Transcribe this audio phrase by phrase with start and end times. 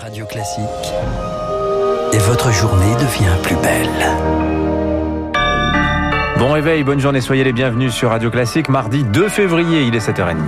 [0.00, 0.64] Radio Classique.
[2.12, 3.88] Et votre journée devient plus belle.
[6.38, 8.68] Bon réveil, bonne journée, soyez les bienvenus sur Radio Classique.
[8.68, 10.36] Mardi 2 février, il est 7h30.–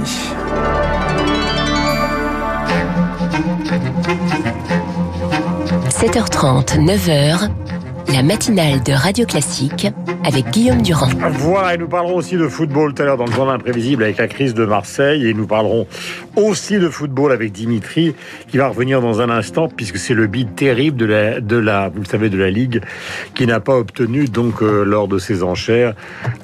[5.89, 7.49] 7h30, 9h,
[8.13, 9.87] la matinale de Radio Classique
[10.25, 11.11] avec Guillaume Durand.
[11.31, 14.17] Voilà, et nous parlerons aussi de football tout à l'heure dans le journal imprévisible avec
[14.17, 15.27] la crise de Marseille.
[15.27, 15.87] Et nous parlerons
[16.37, 18.15] aussi de football avec Dimitri,
[18.49, 22.07] qui va revenir dans un instant, puisque c'est le bid terrible de la, vous le
[22.07, 22.81] savez, de la Ligue,
[23.35, 25.95] qui n'a pas obtenu, donc, euh, lors de ses enchères,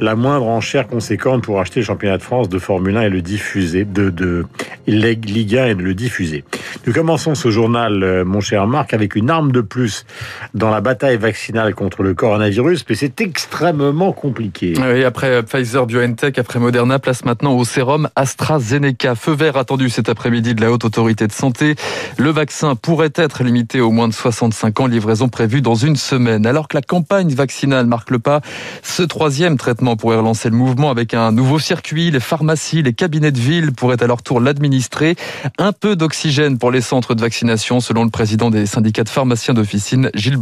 [0.01, 3.23] la moindre enchère conséquente pour acheter le championnat de France de Formule 1 et le
[3.23, 4.45] diffuser, de, de
[4.87, 6.45] Ligue 1 et de le diffuser.
[6.87, 10.05] Nous commençons ce journal, euh, mon cher Marc, avec une arme de plus
[10.53, 14.75] dans la bataille vaccinale contre le coronavirus, mais c'est extrêmement compliqué.
[14.77, 19.15] Oui, après Pfizer BioNTech, après Moderna, place maintenant au sérum AstraZeneca.
[19.15, 21.77] Feu vert attendu cet après-midi de la Haute Autorité de Santé.
[22.19, 26.45] Le vaccin pourrait être limité aux moins de 65 ans, livraison prévue dans une semaine.
[26.45, 28.41] Alors que la campagne vaccinale marque le pas,
[28.83, 32.11] ce troisième traitement pourrait relancer le mouvement avec un nouveau circuit.
[32.11, 35.15] Les pharmacies, les cabinets de ville pourraient à leur tour l'administrer.
[35.59, 39.55] Un peu d'oxygène pour les centres de vaccination, selon le président des syndicats de pharmaciens
[39.55, 40.39] d'officine, Gilles.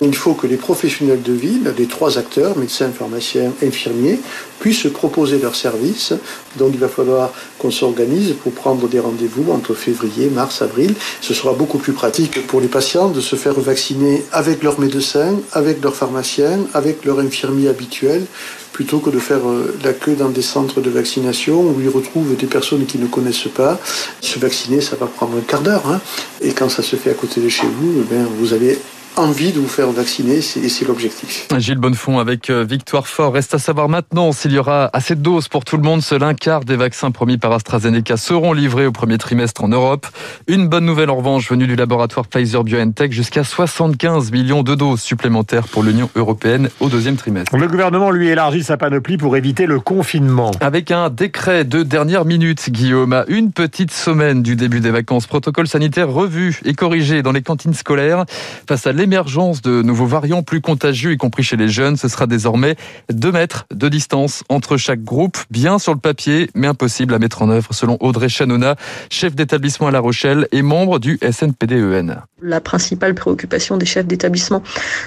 [0.00, 4.18] Il faut que les professionnels de ville, les trois acteurs, médecins, pharmaciens, infirmiers,
[4.58, 6.14] puissent proposer leurs services.
[6.58, 10.94] Donc il va falloir qu'on s'organise pour prendre des rendez-vous entre février, mars, avril.
[11.20, 15.36] Ce sera beaucoup plus pratique pour les patients de se faire vacciner avec leur médecin,
[15.52, 18.24] avec leur pharmacien, avec leur infirmier habituel,
[18.72, 22.34] plutôt que de faire euh, la queue dans des centres de vaccination où ils retrouvent
[22.34, 23.78] des personnes qui ne connaissent pas.
[24.20, 25.86] Se vacciner, ça va prendre un quart d'heure.
[25.86, 26.00] Hein.
[26.40, 28.76] Et quand ça se fait à côté de chez vous, eh vous avez
[29.16, 31.48] envie de vous faire vacciner, c'est l'objectif.
[31.58, 33.34] Gilles Bonnefond avec euh, Victoire Fort.
[33.34, 36.02] Reste à savoir maintenant s'il y aura assez de doses pour tout le monde.
[36.02, 40.06] Seul un quart des vaccins promis par AstraZeneca seront livrés au premier trimestre en Europe.
[40.46, 45.00] Une bonne nouvelle en revanche venue du laboratoire Pfizer BioNTech, jusqu'à 75 millions de doses
[45.00, 47.56] supplémentaires pour l'Union européenne au deuxième trimestre.
[47.56, 50.52] Le gouvernement lui élargit sa panoplie pour éviter le confinement.
[50.60, 55.26] Avec un décret de dernière minute, Guillaume, à une petite semaine du début des vacances,
[55.26, 58.24] protocole sanitaire revu et corrigé dans les cantines scolaires
[58.66, 61.96] face à l'émergence de nouveaux variants plus contagieux, y compris chez les jeunes.
[61.96, 62.76] Ce sera désormais
[63.12, 67.42] 2 mètres de distance entre chaque groupe, bien sur le papier, mais impossible à mettre
[67.42, 68.76] en œuvre, selon Audrey Chanona,
[69.10, 72.22] chef d'établissement à La Rochelle et membre du SNPDEN.
[72.42, 74.62] La principale préoccupation des chefs d'établissement,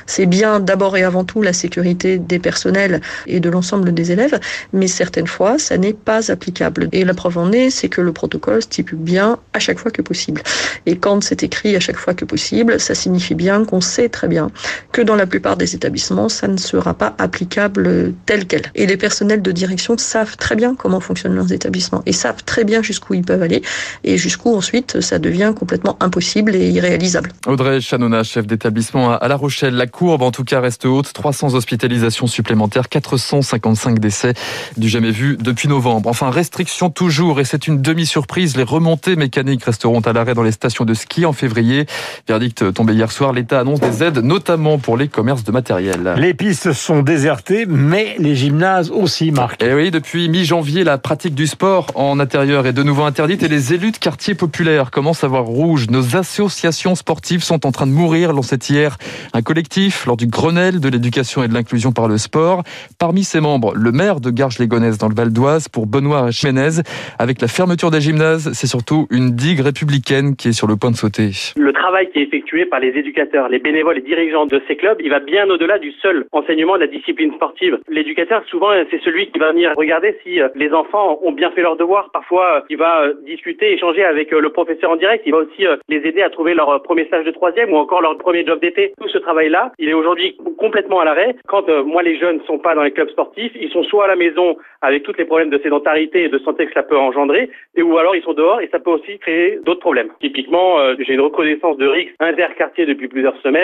[0.05, 4.41] c'est bien d'abord et avant tout la sécurité des personnels et de l'ensemble des élèves,
[4.73, 6.89] mais certaines fois, ça n'est pas applicable.
[6.91, 10.01] Et la preuve en est, c'est que le protocole stipule bien à chaque fois que
[10.01, 10.41] possible.
[10.85, 14.27] Et quand c'est écrit à chaque fois que possible, ça signifie bien qu'on sait très
[14.27, 14.51] bien
[14.91, 18.63] que dans la plupart des établissements, ça ne sera pas applicable tel quel.
[18.75, 22.63] Et les personnels de direction savent très bien comment fonctionnent leurs établissements et savent très
[22.63, 23.61] bien jusqu'où ils peuvent aller
[24.03, 27.31] et jusqu'où ensuite ça devient complètement impossible et irréalisable.
[27.47, 29.75] Audrey Chanona, chef d'établissement à La Rochelle.
[29.75, 34.33] La courbe en tout cas reste haute, 300 hospitalisations supplémentaires, 455 décès
[34.77, 36.09] du jamais vu depuis novembre.
[36.09, 40.51] Enfin, restriction toujours et c'est une demi-surprise, les remontées mécaniques resteront à l'arrêt dans les
[40.51, 41.85] stations de ski en février.
[42.27, 46.15] Verdict tombé hier soir, l'État annonce des aides, notamment pour les commerces de matériel.
[46.17, 49.61] Les pistes sont désertées, mais les gymnases aussi, Marc.
[49.63, 53.43] Et eh oui, depuis mi-janvier, la pratique du sport en intérieur est de nouveau interdite
[53.43, 55.87] et les élus de quartiers populaires commencent à voir rouge.
[55.89, 58.97] Nos associations sportives sont en train de mourir, lançait hier
[59.33, 62.63] un collectif lors du Grenelle de l'éducation et de l'inclusion par le sport.
[62.99, 66.81] Parmi ses membres, le maire de Garges-les-Gonesse dans le Val d'Oise pour Benoît Chimenez.
[67.19, 70.91] Avec la fermeture des gymnases, c'est surtout une digue républicaine qui est sur le point
[70.91, 71.31] de sauter.
[71.55, 75.01] Le travail qui est effectué par les éducateurs, les bénévoles et dirigeants de ces clubs,
[75.01, 77.79] il va bien au-delà du seul enseignement de la discipline sportive.
[77.89, 81.63] L'éducateur, souvent, c'est celui qui va venir regarder si euh, les enfants ont bien fait
[81.63, 82.11] leur devoir.
[82.11, 85.23] Parfois, euh, il va euh, discuter, échanger avec le professeur en direct.
[85.25, 88.15] Il va aussi les aider à trouver leur premier stage de troisième ou encore leur
[88.19, 88.93] premier job d'été.
[89.01, 91.35] Tout ce travail-là, il est aujourd'hui complètement à l'arrêt.
[91.47, 94.07] Quand moi, les jeunes ne sont pas dans les clubs sportifs, ils sont soit à
[94.07, 97.49] la maison avec tous les problèmes de sédentarité et de santé que ça peut engendrer,
[97.75, 100.09] et ou alors ils sont dehors et ça peut aussi créer d'autres problèmes.
[100.19, 103.54] Typiquement, j'ai une reconnaissance de RIX interquartier depuis plusieurs semaines.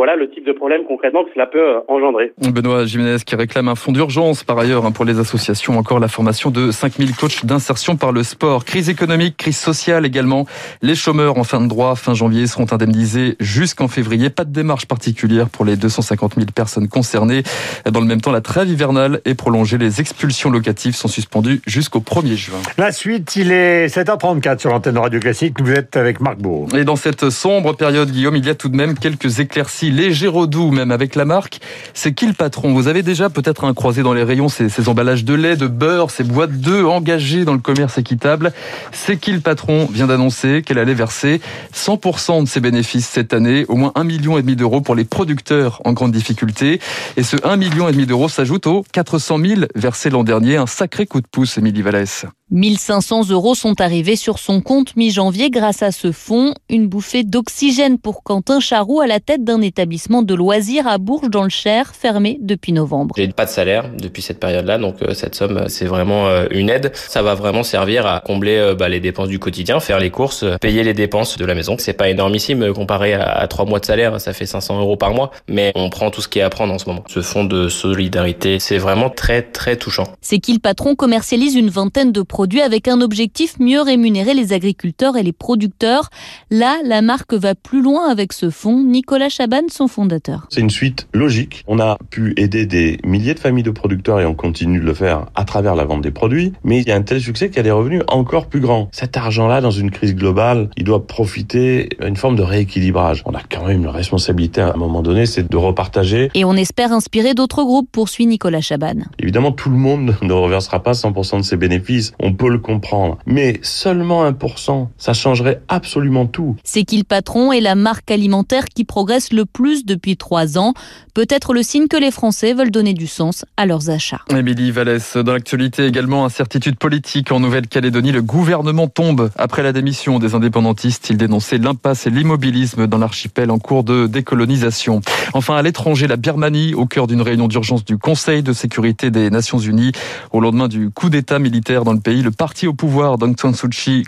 [0.00, 2.32] Voilà le type de problème concrètement que cela peut euh, engendrer.
[2.38, 6.08] Benoît Jiménez qui réclame un fonds d'urgence par ailleurs hein, pour les associations, encore la
[6.08, 8.64] formation de 5000 coachs d'insertion par le sport.
[8.64, 10.46] Crise économique, crise sociale également.
[10.80, 14.30] Les chômeurs en fin de droit fin janvier seront indemnisés jusqu'en février.
[14.30, 17.42] Pas de démarche particulière pour les 250 000 personnes concernées.
[17.84, 19.76] Dans le même temps, la trêve hivernale est prolongée.
[19.76, 22.58] Les expulsions locatives sont suspendues jusqu'au 1er juin.
[22.78, 25.60] La suite, il est 7h34 sur l'antenne Radio Classique.
[25.60, 26.68] Vous êtes avec Marc Bourg.
[26.74, 29.90] Et dans cette sombre période, Guillaume, il y a tout de même quelques plus éclaircis,
[29.90, 31.60] légers doux même avec la marque.
[31.94, 32.72] C'est qui le patron?
[32.74, 35.66] Vous avez déjà peut-être un croisé dans les rayons ces, ces emballages de lait, de
[35.66, 38.52] beurre, ces boîtes d'œufs engagées dans le commerce équitable.
[38.92, 39.88] C'est qui le patron?
[39.90, 41.40] Vient d'annoncer qu'elle allait verser
[41.74, 45.92] 100% de ses bénéfices cette année, au moins 1,5 million d'euros pour les producteurs en
[45.92, 46.80] grande difficulté.
[47.16, 50.56] Et ce 1,5 million d'euros s'ajoute aux 400 000 versés l'an dernier.
[50.56, 52.26] Un sacré coup de pouce, Émilie Vallès.
[52.50, 56.52] 1500 euros sont arrivés sur son compte mi-janvier grâce à ce fonds.
[56.68, 61.30] Une bouffée d'oxygène pour Quentin Charroux à la tête d'un établissement de loisirs à Bourges
[61.30, 63.14] dans le Cher, fermé depuis novembre.
[63.16, 66.46] J'ai pas de salaire depuis cette période-là, donc euh, cette somme, euh, c'est vraiment euh,
[66.50, 66.92] une aide.
[66.94, 70.82] Ça va vraiment servir à combler bah, les dépenses du quotidien, faire les courses, payer
[70.82, 71.76] les dépenses de la maison.
[71.78, 75.30] C'est pas énormissime comparé à trois mois de salaire, ça fait 500 euros par mois,
[75.48, 77.04] mais on prend tout ce qui est à prendre en ce moment.
[77.08, 80.04] Ce fonds de solidarité, c'est vraiment très très touchant.
[80.20, 85.16] C'est qu'il patron commercialise une vingtaine de produits avec un objectif mieux rémunérer les agriculteurs
[85.16, 86.10] et les producteurs.
[86.50, 88.82] Là, la marque va plus loin avec ce fonds.
[88.82, 90.46] Nicolas Chaban, son fondateur.
[90.50, 91.64] C'est une suite logique.
[91.66, 94.94] On a pu aider des milliers de familles de producteurs et on continue de le
[94.94, 96.52] faire à travers la vente des produits.
[96.64, 98.88] Mais il y a un tel succès qu'il y a des revenus encore plus grands.
[98.92, 103.22] Cet argent-là, dans une crise globale, il doit profiter d'une forme de rééquilibrage.
[103.26, 106.30] On a quand même une responsabilité à un moment donné, c'est de repartager.
[106.34, 108.94] Et on espère inspirer d'autres groupes, poursuit Nicolas Chaban.
[109.18, 112.12] Évidemment, tout le monde ne reversera pas 100% de ses bénéfices.
[112.20, 113.18] On peut le comprendre.
[113.26, 116.56] Mais seulement 1%, ça changerait absolument tout.
[116.64, 120.74] C'est qu'il patron est la marque alimentaire qui progresse le plus depuis trois ans.
[121.14, 124.20] Peut-être le signe que les Français veulent donner du sens à leurs achats.
[124.28, 128.12] Émilie Vallès, dans l'actualité également, incertitude politique en Nouvelle-Calédonie.
[128.12, 131.08] Le gouvernement tombe après la démission des indépendantistes.
[131.08, 135.00] Il dénonçait l'impasse et l'immobilisme dans l'archipel en cours de décolonisation.
[135.32, 139.30] Enfin, à l'étranger, la Birmanie, au cœur d'une réunion d'urgence du Conseil de sécurité des
[139.30, 139.92] Nations Unies.
[140.30, 143.54] Au lendemain du coup d'État militaire dans le pays, le parti au pouvoir d'Aung San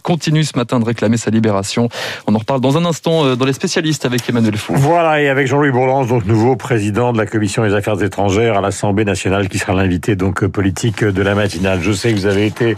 [0.02, 1.88] continue ce matin de réclamer sa libération.
[2.26, 4.81] On en reparle dans un instant euh, dans les spécialistes avec Emmanuel Fou.
[4.82, 8.60] Voilà, et avec Jean-Louis Bourlange, donc nouveau président de la Commission des Affaires étrangères à
[8.60, 11.78] l'Assemblée nationale, qui sera l'invité donc politique de la matinale.
[11.80, 12.76] Je sais que vous avez été,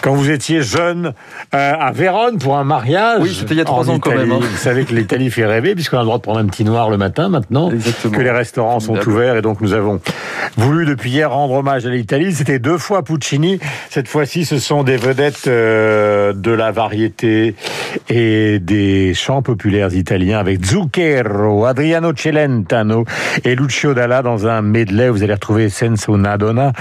[0.00, 1.12] quand vous étiez jeune,
[1.52, 3.18] euh, à Vérone pour un mariage.
[3.22, 4.30] Oui, c'était il y a trois ans quand même.
[4.30, 4.38] Hein.
[4.40, 6.88] Vous savez que l'Italie fait rêver, puisqu'on a le droit de prendre un petit noir
[6.88, 8.16] le matin maintenant, Exactement.
[8.16, 10.00] que les restaurants sont ouverts, et donc nous avons
[10.56, 12.32] voulu depuis hier rendre hommage à l'Italie.
[12.32, 13.58] C'était deux fois Puccini.
[13.88, 17.56] Cette fois-ci, ce sont des vedettes euh, de la variété
[18.08, 23.04] et des chants populaires italiens avec Zucchero, Adriano Celentano
[23.44, 25.08] et Lucio Dalla dans un medley.
[25.08, 26.72] Vous allez retrouver Senza una donna.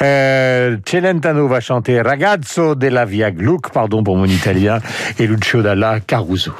[0.00, 4.80] Euh, Celentano va chanter Ragazzo della Via Gluck, pardon pour mon italien,
[5.18, 6.54] et Lucio Dalla Caruso.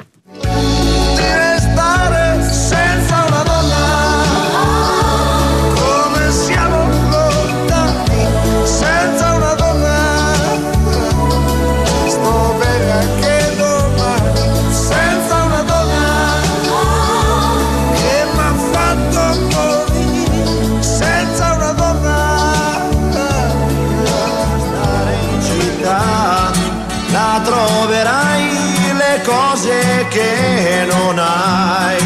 [30.13, 31.99] Che non hai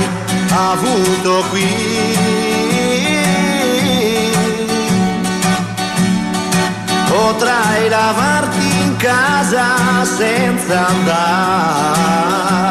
[0.50, 2.14] avuto qui.
[7.08, 12.65] Potrai lavarti in casa senza andare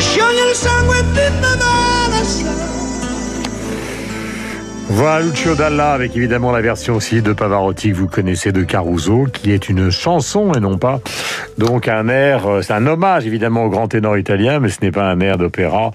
[0.00, 2.77] Show your song within the.
[4.90, 9.26] Voilà Lucio Dalla avec évidemment la version aussi de Pavarotti que vous connaissez de Caruso,
[9.32, 11.00] qui est une chanson et non pas
[11.58, 12.46] donc un air.
[12.46, 15.36] euh, C'est un hommage évidemment au grand ténor italien, mais ce n'est pas un air
[15.36, 15.90] d'opéra.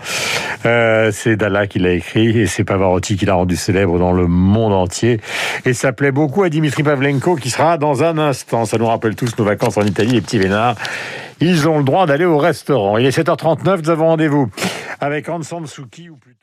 [0.66, 4.28] Euh, c'est Dalla qui l'a écrit et c'est Pavarotti qui l'a rendu célèbre dans le
[4.28, 5.20] monde entier.
[5.66, 8.66] Et ça plaît beaucoup à Dimitri Pavlenko qui sera dans un instant.
[8.66, 10.76] Ça nous rappelle tous nos vacances en Italie, les petits vénards.
[11.42, 12.98] Ils ont le droit d'aller au restaurant.
[13.00, 14.50] Il est 7h39, nous avons rendez-vous
[15.02, 16.43] avec Ansan Suki ou plutôt.